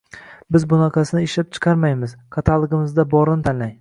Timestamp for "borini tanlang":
3.13-3.69